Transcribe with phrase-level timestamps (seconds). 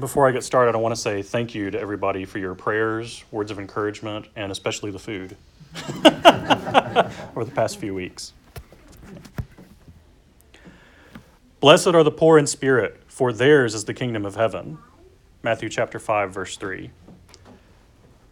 [0.00, 3.22] Before I get started, I want to say thank you to everybody for your prayers,
[3.30, 5.36] words of encouragement, and especially the food
[7.36, 8.32] over the past few weeks.
[11.60, 14.78] Blessed are the poor in spirit, for theirs is the kingdom of heaven.
[15.42, 16.90] Matthew chapter 5 verse 3.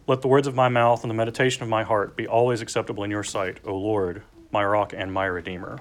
[0.07, 3.03] Let the words of my mouth and the meditation of my heart be always acceptable
[3.03, 5.77] in your sight, O Lord, my rock and my redeemer.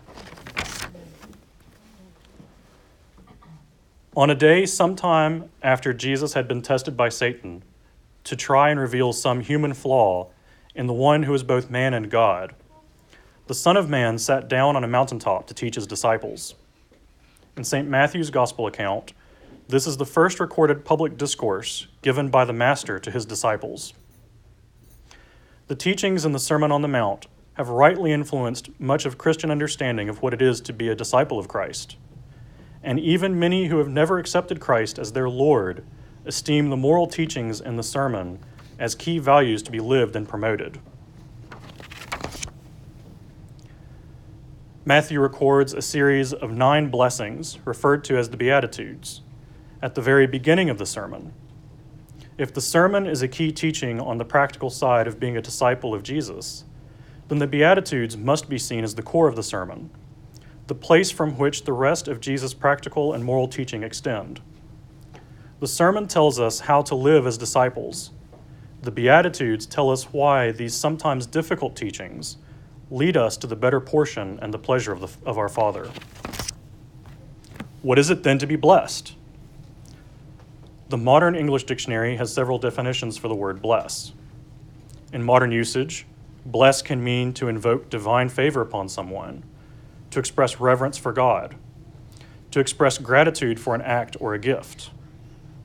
[4.18, 7.62] On a day sometime after Jesus had been tested by Satan
[8.24, 10.30] to try and reveal some human flaw
[10.74, 12.52] in the one who is both man and God,
[13.46, 16.56] the Son of Man sat down on a mountaintop to teach his disciples.
[17.56, 17.86] In St.
[17.86, 19.12] Matthew's Gospel account,
[19.68, 23.94] this is the first recorded public discourse given by the Master to his disciples.
[25.68, 30.08] The teachings in the Sermon on the Mount have rightly influenced much of Christian understanding
[30.08, 31.94] of what it is to be a disciple of Christ.
[32.82, 35.84] And even many who have never accepted Christ as their Lord
[36.24, 38.38] esteem the moral teachings in the sermon
[38.78, 40.78] as key values to be lived and promoted.
[44.84, 49.20] Matthew records a series of nine blessings referred to as the Beatitudes
[49.82, 51.34] at the very beginning of the sermon.
[52.38, 55.92] If the sermon is a key teaching on the practical side of being a disciple
[55.92, 56.64] of Jesus,
[57.28, 59.90] then the Beatitudes must be seen as the core of the sermon,
[60.68, 64.40] the place from which the rest of Jesus' practical and moral teaching extend.
[65.60, 68.10] The sermon tells us how to live as disciples.
[68.82, 72.36] The Beatitudes tell us why these sometimes difficult teachings
[72.90, 75.90] lead us to the better portion and the pleasure of, the, of our Father.
[77.80, 79.14] What is it then to be blessed?
[80.90, 84.12] The modern English dictionary has several definitions for the word bless.
[85.14, 86.06] In modern usage,
[86.44, 89.44] bless can mean to invoke divine favor upon someone,
[90.10, 91.56] to express reverence for God,
[92.50, 94.90] to express gratitude for an act or a gift.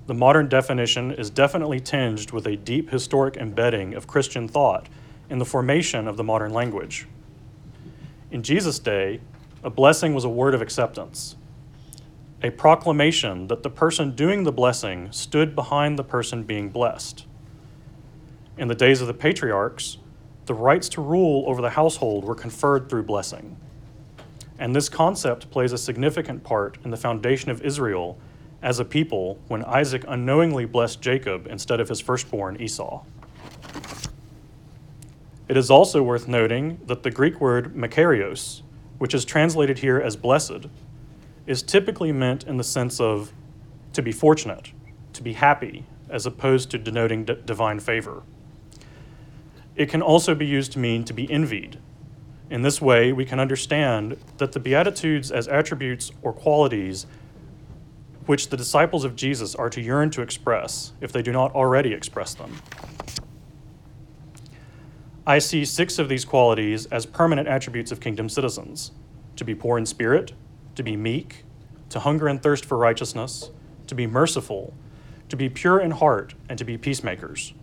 [0.06, 4.88] The modern definition is definitely tinged with a deep historic embedding of Christian thought
[5.30, 7.08] in the formation of the modern language.
[8.30, 9.22] In Jesus' day,
[9.64, 11.38] a blessing was a word of acceptance,
[12.42, 17.26] a proclamation that the person doing the blessing stood behind the person being blessed.
[18.58, 19.98] In the days of the patriarchs,
[20.46, 23.56] the rights to rule over the household were conferred through blessing.
[24.60, 28.18] And this concept plays a significant part in the foundation of Israel
[28.62, 33.04] as a people when Isaac unknowingly blessed Jacob instead of his firstborn Esau.
[35.50, 38.62] It is also worth noting that the Greek word makarios,
[38.98, 40.68] which is translated here as blessed,
[41.46, 43.34] is typically meant in the sense of
[43.92, 44.72] to be fortunate,
[45.12, 48.24] to be happy, as opposed to denoting d- divine favor.
[49.76, 51.80] It can also be used to mean to be envied.
[52.50, 57.06] In this way, we can understand that the Beatitudes as attributes or qualities
[58.26, 61.94] which the disciples of Jesus are to yearn to express if they do not already
[61.94, 62.58] express them.
[65.26, 68.92] I see six of these qualities as permanent attributes of kingdom citizens
[69.36, 70.34] to be poor in spirit,
[70.76, 71.46] to be meek,
[71.90, 73.50] to hunger and thirst for righteousness,
[73.88, 74.74] to be merciful,
[75.30, 77.54] to be pure in heart, and to be peacemakers.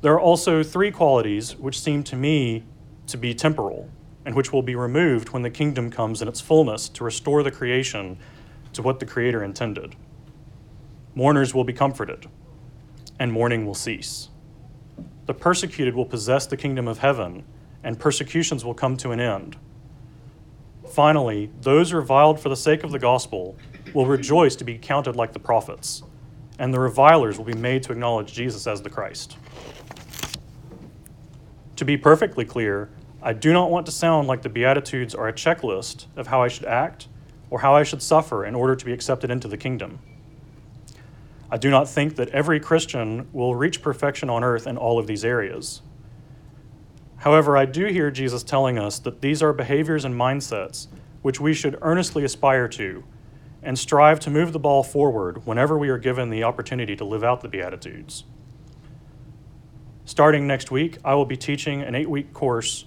[0.00, 2.64] There are also three qualities which seem to me
[3.10, 3.88] to be temporal
[4.24, 7.50] and which will be removed when the kingdom comes in its fullness to restore the
[7.50, 8.18] creation
[8.72, 9.96] to what the Creator intended.
[11.14, 12.26] Mourners will be comforted,
[13.18, 14.28] and mourning will cease.
[15.26, 17.44] The persecuted will possess the kingdom of heaven,
[17.82, 19.56] and persecutions will come to an end.
[20.88, 23.56] Finally, those reviled for the sake of the gospel
[23.94, 26.02] will rejoice to be counted like the prophets,
[26.58, 29.36] and the revilers will be made to acknowledge Jesus as the Christ.
[31.76, 32.90] To be perfectly clear,
[33.22, 36.48] I do not want to sound like the Beatitudes are a checklist of how I
[36.48, 37.08] should act
[37.50, 39.98] or how I should suffer in order to be accepted into the kingdom.
[41.50, 45.06] I do not think that every Christian will reach perfection on earth in all of
[45.06, 45.82] these areas.
[47.18, 50.86] However, I do hear Jesus telling us that these are behaviors and mindsets
[51.22, 53.04] which we should earnestly aspire to
[53.62, 57.22] and strive to move the ball forward whenever we are given the opportunity to live
[57.22, 58.24] out the Beatitudes.
[60.06, 62.86] Starting next week, I will be teaching an eight week course,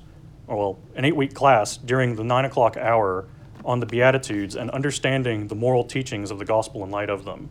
[0.55, 3.27] well, an eight week class during the nine o'clock hour
[3.65, 7.49] on the Beatitudes and understanding the moral teachings of the gospel in light of them.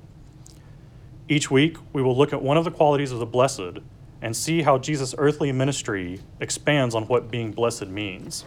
[1.29, 3.79] Each week, we will look at one of the qualities of the blessed
[4.21, 8.45] and see how Jesus' earthly ministry expands on what being blessed means.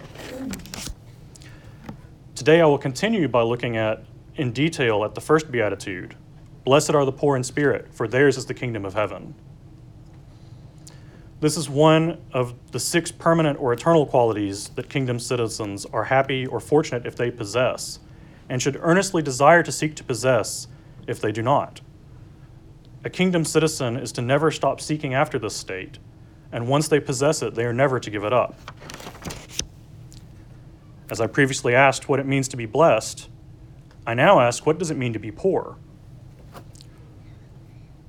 [2.36, 4.04] Today, I will continue by looking at,
[4.36, 6.16] in detail, at the first beatitude
[6.66, 9.36] Blessed are the poor in spirit, for theirs is the kingdom of heaven.
[11.46, 16.48] This is one of the six permanent or eternal qualities that kingdom citizens are happy
[16.48, 18.00] or fortunate if they possess,
[18.50, 20.68] and should earnestly desire to seek to possess
[21.06, 21.82] if they do not.
[23.04, 26.00] A kingdom citizen is to never stop seeking after this state,
[26.52, 28.56] and once they possess it, they are never to give it up.
[31.12, 33.30] As I previously asked what it means to be blessed,
[34.08, 35.78] I now ask what does it mean to be poor?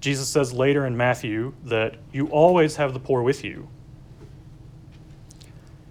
[0.06, 3.69] Jesus says later in Matthew that you always have the poor with you.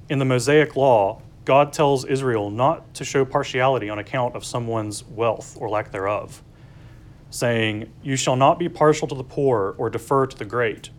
[0.08, 5.04] In the Mosaic Law, God tells Israel not to show partiality on account of someone's
[5.04, 6.42] wealth or lack thereof,
[7.30, 10.92] saying, You shall not be partial to the poor or defer to the great.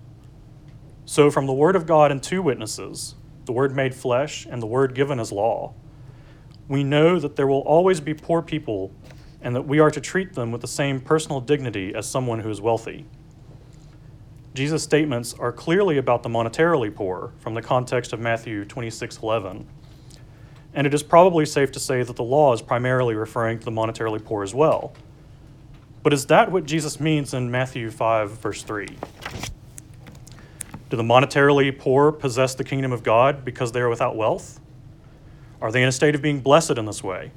[1.07, 3.15] So, from the word of God and two witnesses,
[3.47, 5.73] the word made flesh and the word given as law,
[6.69, 8.93] we know that there will always be poor people
[9.47, 12.51] and that we are to treat them with the same personal dignity as someone who
[12.51, 13.07] is wealthy.
[14.55, 19.67] Jesus' statements are clearly about the monetarily poor from the context of Matthew 26:11
[20.75, 23.71] and it is probably safe to say that the law is primarily referring to the
[23.71, 24.93] monetarily poor as well.
[26.03, 28.89] But is that what Jesus means in Matthew 5, verse 3?
[30.91, 34.59] Do the monetarily poor possess the kingdom of God because they are without wealth?
[35.63, 37.31] Are they in a state of being blessed in this way?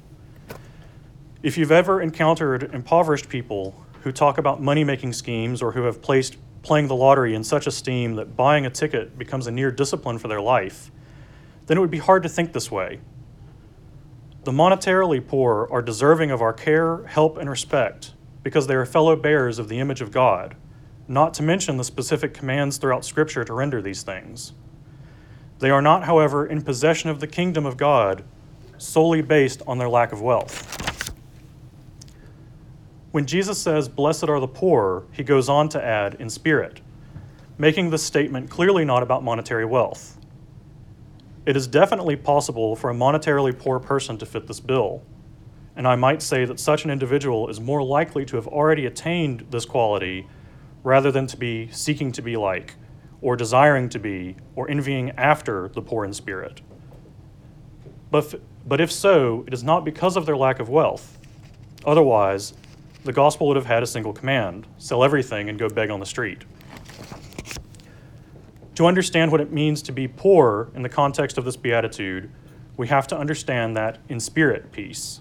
[1.42, 6.02] If you've ever encountered impoverished people who talk about money making schemes or who have
[6.02, 10.18] placed playing the lottery in such esteem that buying a ticket becomes a near discipline
[10.18, 10.90] for their life,
[11.64, 13.00] then it would be hard to think this way
[14.44, 18.12] the monetarily poor are deserving of our care, help, and respect
[18.42, 20.56] because they are fellow bearers of the image of God,
[21.08, 24.52] not to mention the specific commands throughout Scripture to render these things.
[25.58, 28.24] They are not, however, in possession of the kingdom of God
[28.78, 30.79] solely based on their lack of wealth.
[33.12, 36.80] When Jesus says, Blessed are the poor, he goes on to add, in spirit,
[37.58, 40.16] making this statement clearly not about monetary wealth.
[41.44, 45.02] It is definitely possible for a monetarily poor person to fit this bill,
[45.74, 49.46] and I might say that such an individual is more likely to have already attained
[49.50, 50.28] this quality
[50.84, 52.74] rather than to be seeking to be like,
[53.22, 56.60] or desiring to be, or envying after the poor in spirit.
[58.10, 61.18] But, but if so, it is not because of their lack of wealth.
[61.84, 62.54] Otherwise,
[63.04, 66.06] the gospel would have had a single command sell everything and go beg on the
[66.06, 66.44] street.
[68.74, 72.30] To understand what it means to be poor in the context of this beatitude,
[72.76, 75.20] we have to understand that in spirit piece.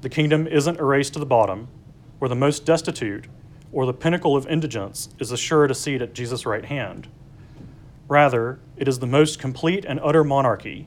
[0.00, 1.68] The kingdom isn't a race to the bottom,
[2.18, 3.26] where the most destitute
[3.72, 7.08] or the pinnacle of indigence is assured a seat at Jesus' right hand.
[8.08, 10.86] Rather, it is the most complete and utter monarchy,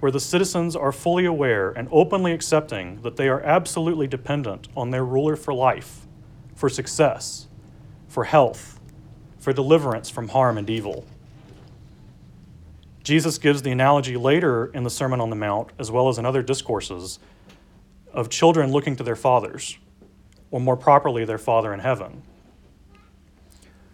[0.00, 4.90] where the citizens are fully aware and openly accepting that they are absolutely dependent on
[4.90, 6.06] their ruler for life,
[6.54, 7.46] for success,
[8.08, 8.80] for health,
[9.38, 11.04] for deliverance from harm and evil.
[13.02, 16.26] Jesus gives the analogy later in the Sermon on the Mount, as well as in
[16.26, 17.18] other discourses,
[18.12, 19.78] of children looking to their fathers,
[20.50, 22.22] or more properly, their Father in heaven.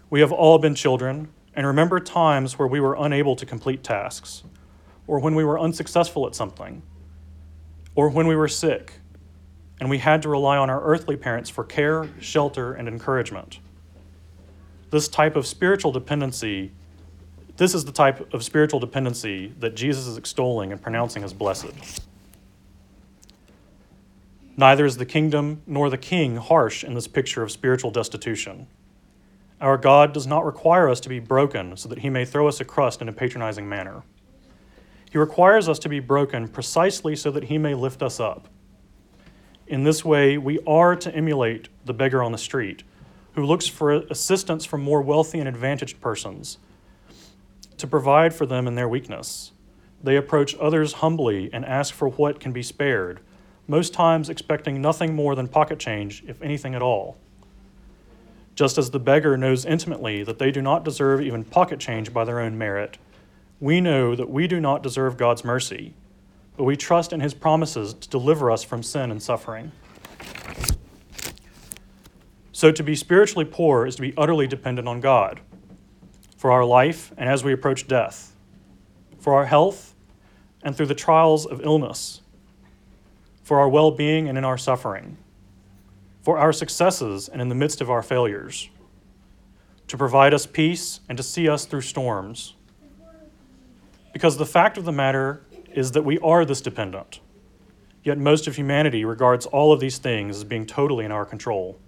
[0.08, 4.44] We have all been children and remember times where we were unable to complete tasks,
[5.06, 6.82] or when we were unsuccessful at something,
[7.94, 8.94] or when we were sick
[9.81, 13.58] and we had to rely on our earthly parents for care, shelter, and encouragement
[14.93, 16.70] this type of spiritual dependency,
[17.56, 22.00] this is the type of spiritual dependency that Jesus is extolling and pronouncing as blessed.
[24.54, 28.66] Neither is the kingdom nor the king harsh in this picture of spiritual destitution.
[29.62, 32.61] Our God does not require us to be broken so that he may throw us
[32.61, 34.02] a crust in a patronizing manner.
[35.12, 38.49] He requires us to be broken precisely so that he may lift us up.
[39.66, 42.83] In this way, we are to emulate the beggar on the street
[43.35, 46.57] who looks for assistance from more wealthy and advantaged persons
[47.76, 49.52] to provide for them in their weakness.
[50.02, 53.21] They approach others humbly and ask for what can be spared,
[53.69, 57.19] most times expecting nothing more than pocket change, if anything at all.
[58.54, 62.25] Just as the beggar knows intimately that they do not deserve even pocket change by
[62.25, 62.97] their own merit,
[63.62, 65.95] we know that we do not deserve God's mercy,
[66.57, 69.71] but we trust in His promises to deliver us from sin and suffering.
[72.50, 75.38] So, to be spiritually poor is to be utterly dependent on God
[76.37, 78.35] for our life and as we approach death,
[79.21, 79.95] for our health
[80.64, 82.21] and through the trials of illness,
[83.45, 85.19] for our well being and in our suffering,
[86.21, 88.71] for our successes and in the midst of our failures,
[89.87, 92.54] to provide us peace and to see us through storms.
[94.12, 95.42] Because the fact of the matter
[95.73, 97.21] is that we are this dependent,
[98.02, 101.78] yet most of humanity regards all of these things as being totally in our control.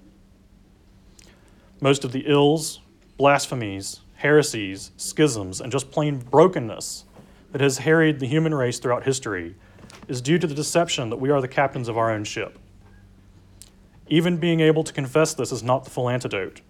[1.80, 2.80] Most of the ills,
[3.18, 7.04] blasphemies, heresies, schisms, and just plain brokenness
[7.52, 9.54] that has harried the human race throughout history
[10.08, 12.58] is due to the deception that we are the captains of our own ship.
[14.08, 16.60] Even being able to confess this is not the full antidote.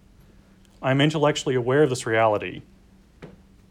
[0.81, 2.61] I'm intellectually aware of this reality.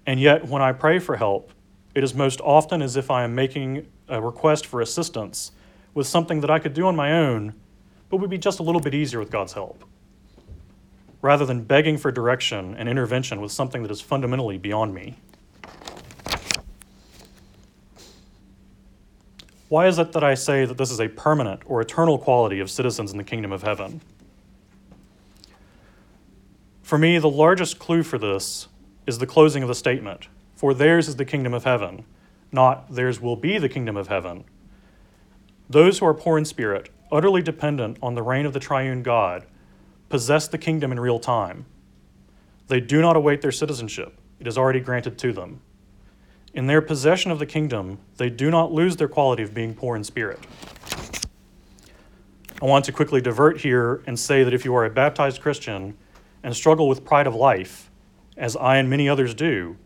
[0.07, 1.53] And yet, when I pray for help,
[1.95, 5.53] it is most often as if I am making a request for assistance
[5.95, 7.55] with something that I could do on my own,
[8.11, 9.85] but would be just a little bit easier with God's help,
[11.23, 15.17] rather than begging for direction and intervention with something that is fundamentally beyond me.
[19.69, 22.71] Why is it that I say that this is a permanent or eternal quality of
[22.71, 24.01] citizens in the kingdom of heaven?
[26.83, 28.69] For me, the largest clue for this
[29.07, 32.05] is the closing of the statement For theirs is the kingdom of heaven,
[32.53, 34.45] not theirs will be the kingdom of heaven.
[35.69, 39.47] Those who are poor in spirit, utterly dependent on the reign of the triune God,
[40.09, 41.67] possess the kingdom in real time.
[42.69, 45.61] They do not await their citizenship, it is already granted to them.
[46.55, 49.97] In their possession of the kingdom, they do not lose their quality of being poor
[49.97, 50.39] in spirit.
[52.63, 55.97] I want to quickly divert here and say that if you are a baptized Christian
[56.45, 57.91] and struggle with pride of life,
[58.37, 59.77] as I and many others do,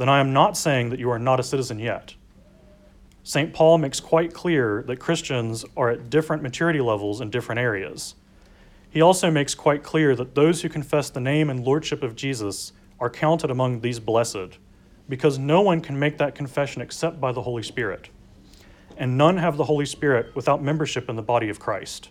[0.00, 2.14] then I am not saying that you are not a citizen yet.
[3.22, 3.52] St.
[3.52, 8.14] Paul makes quite clear that Christians are at different maturity levels in different areas.
[8.88, 12.72] He also makes quite clear that those who confess the name and lordship of Jesus
[12.98, 14.56] are counted among these blessed
[15.06, 18.08] because no one can make that confession except by the Holy Spirit.
[18.96, 22.08] And none have the Holy Spirit without membership in the body of Christ.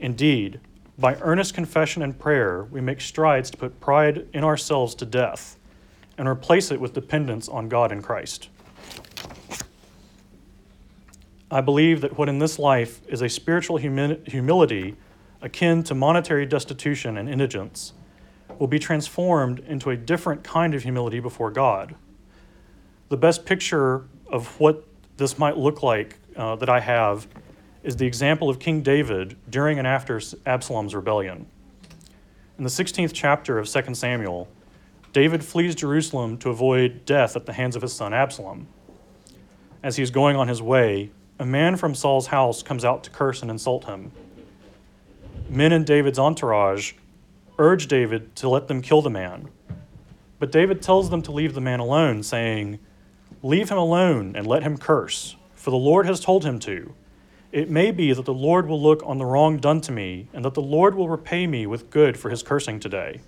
[0.00, 0.58] Indeed,
[0.98, 5.57] by earnest confession and prayer, we make strides to put pride in ourselves to death
[6.18, 8.48] and replace it with dependence on God and Christ.
[11.50, 14.96] I believe that what in this life is a spiritual humi- humility
[15.40, 17.94] akin to monetary destitution and indigence
[18.58, 21.94] will be transformed into a different kind of humility before God.
[23.08, 24.84] The best picture of what
[25.16, 27.26] this might look like uh, that I have
[27.82, 31.46] is the example of King David during and after Absalom's rebellion.
[32.58, 34.48] In the 16th chapter of 2 Samuel,
[35.12, 38.66] David flees Jerusalem to avoid death at the hands of his son Absalom.
[39.82, 43.10] As he is going on his way, a man from Saul's house comes out to
[43.10, 44.12] curse and insult him.
[45.48, 46.92] Men in David's entourage
[47.58, 49.48] urge David to let them kill the man.
[50.38, 52.78] But David tells them to leave the man alone, saying,
[53.42, 56.92] Leave him alone and let him curse, for the Lord has told him to.
[57.50, 60.44] It may be that the Lord will look on the wrong done to me, and
[60.44, 63.20] that the Lord will repay me with good for his cursing today.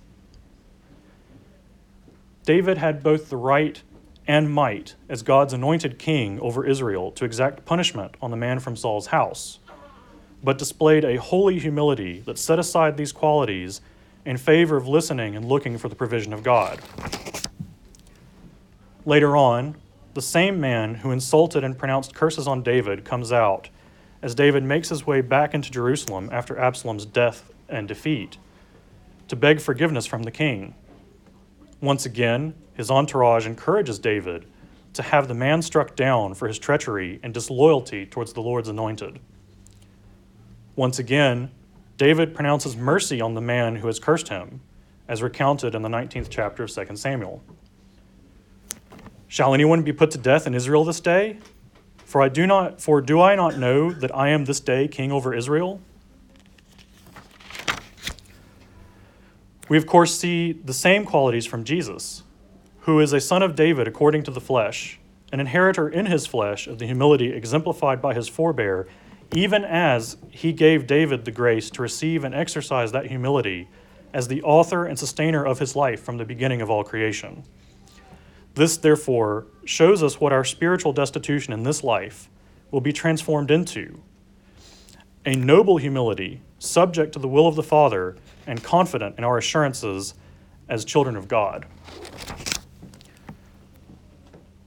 [2.45, 3.81] David had both the right
[4.27, 8.75] and might, as God's anointed king over Israel, to exact punishment on the man from
[8.75, 9.59] Saul's house,
[10.43, 13.81] but displayed a holy humility that set aside these qualities
[14.25, 16.79] in favor of listening and looking for the provision of God.
[19.05, 19.75] Later on,
[20.13, 23.69] the same man who insulted and pronounced curses on David comes out
[24.21, 28.37] as David makes his way back into Jerusalem after Absalom's death and defeat
[29.27, 30.75] to beg forgiveness from the king.
[31.81, 34.45] Once again, his entourage encourages David
[34.93, 39.19] to have the man struck down for his treachery and disloyalty towards the Lord's anointed.
[40.75, 41.49] Once again,
[41.97, 44.61] David pronounces mercy on the man who has cursed him,
[45.07, 47.43] as recounted in the 19th chapter of 2 Samuel.
[49.27, 51.37] Shall anyone be put to death in Israel this day?
[52.05, 55.11] For I do not for do I not know that I am this day king
[55.11, 55.79] over Israel?
[59.69, 62.23] We of course see the same qualities from Jesus,
[62.81, 64.99] who is a son of David according to the flesh,
[65.31, 68.87] an inheritor in his flesh of the humility exemplified by his forebear
[69.33, 73.69] even as he gave David the grace to receive and exercise that humility
[74.13, 77.43] as the author and sustainer of his life from the beginning of all creation.
[78.55, 82.29] This, therefore, shows us what our spiritual destitution in this life
[82.71, 84.01] will be transformed into
[85.25, 88.17] a noble humility, subject to the will of the Father
[88.51, 90.13] and confident in our assurances
[90.67, 91.65] as children of God.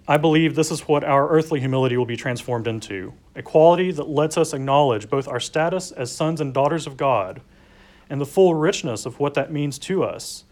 [0.09, 4.09] I believe this is what our earthly humility will be transformed into a quality that
[4.09, 7.43] lets us acknowledge both our status as sons and daughters of God
[8.09, 10.45] and the full richness of what that means to us,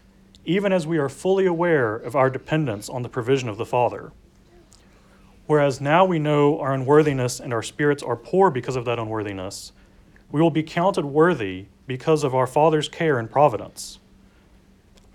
[0.45, 4.11] even as we are fully aware of our dependence on the provision of the Father.
[5.47, 9.71] Whereas now we know our unworthiness and our spirits are poor because of that unworthiness,
[10.31, 13.99] we will be counted worthy because of our Father's care and providence.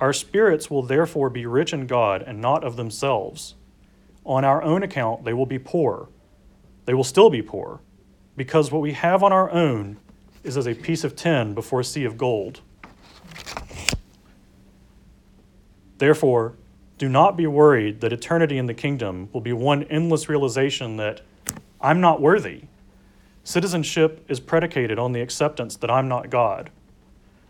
[0.00, 3.54] Our spirits will therefore be rich in God and not of themselves
[4.28, 6.08] on our own account, they will be poor.
[6.84, 7.80] They will still be poor,
[8.36, 9.96] because what we have on our own
[10.44, 12.60] is as a piece of tin before a sea of gold.
[15.96, 16.54] Therefore,
[16.98, 21.22] do not be worried that eternity in the kingdom will be one endless realization that
[21.80, 22.64] I'm not worthy.
[23.48, 26.68] Citizenship is predicated on the acceptance that I'm not God.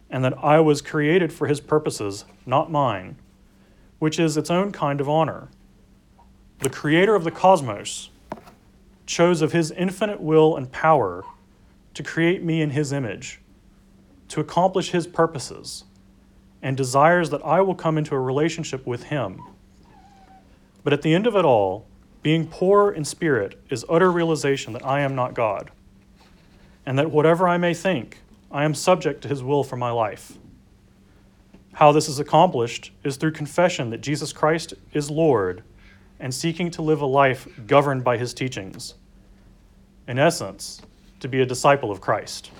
[0.08, 3.16] and that I was created for his purposes, not mine,
[3.98, 5.48] which is its own kind of honor.
[6.60, 8.10] The creator of the cosmos
[9.06, 11.24] chose of his infinite will and power
[11.94, 13.40] to create me in his image,
[14.28, 15.82] to accomplish his purposes,
[16.62, 19.42] and desires that I will come into a relationship with him.
[20.84, 21.88] But at the end of it all,
[22.22, 25.72] being poor in spirit is utter realization that I am not God,
[26.88, 30.38] and that whatever I may think, I am subject to his will for my life.
[31.74, 35.62] How this is accomplished is through confession that Jesus Christ is Lord
[36.18, 38.94] and seeking to live a life governed by his teachings.
[40.06, 40.80] In essence,
[41.20, 42.52] to be a disciple of Christ.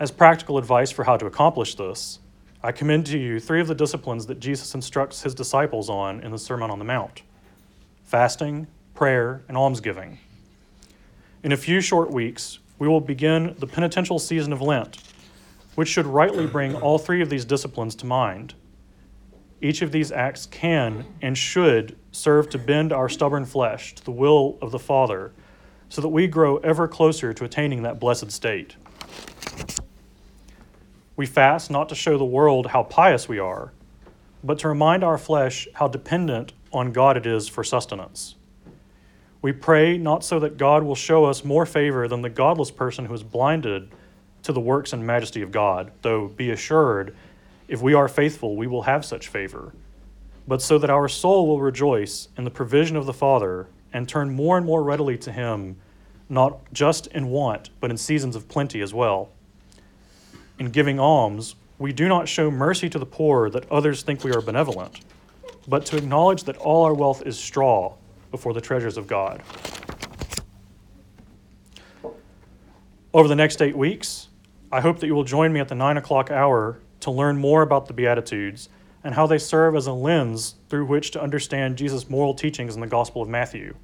[0.00, 2.18] As practical advice for how to accomplish this,
[2.60, 6.32] I commend to you three of the disciplines that Jesus instructs his disciples on in
[6.32, 7.22] the Sermon on the Mount
[8.02, 10.18] fasting, prayer, and almsgiving.
[11.48, 14.98] In a few short weeks, we will begin the penitential season of Lent,
[15.76, 18.52] which should rightly bring all three of these disciplines to mind.
[19.62, 24.10] Each of these acts can and should serve to bend our stubborn flesh to the
[24.10, 25.32] will of the Father
[25.88, 28.76] so that we grow ever closer to attaining that blessed state.
[31.16, 33.72] We fast not to show the world how pious we are,
[34.44, 38.34] but to remind our flesh how dependent on God it is for sustenance.
[39.40, 43.04] We pray not so that God will show us more favor than the godless person
[43.04, 43.88] who is blinded
[44.42, 47.14] to the works and majesty of God, though be assured,
[47.68, 49.72] if we are faithful, we will have such favor,
[50.48, 54.30] but so that our soul will rejoice in the provision of the Father and turn
[54.30, 55.76] more and more readily to Him,
[56.28, 59.28] not just in want, but in seasons of plenty as well.
[60.58, 64.32] In giving alms, we do not show mercy to the poor that others think we
[64.32, 65.00] are benevolent,
[65.68, 67.94] but to acknowledge that all our wealth is straw
[68.30, 69.42] before the treasures of God.
[73.14, 74.28] Over the next eight weeks,
[74.70, 77.62] I hope that you will join me at the nine o'clock hour to learn more
[77.62, 78.68] about the Beatitudes
[79.02, 82.80] and how they serve as a lens through which to understand Jesus' moral teachings in
[82.80, 83.74] the Gospel of Matthew.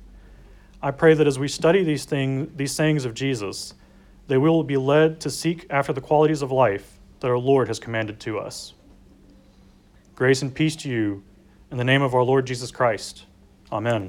[0.83, 3.75] I pray that as we study these, things, these sayings of Jesus,
[4.27, 7.79] they will be led to seek after the qualities of life that our Lord has
[7.79, 8.75] commanded to us.
[10.15, 11.23] Grace and peace to you
[11.71, 13.25] in the name of our Lord Jesus Christ.
[13.75, 14.09] Amen.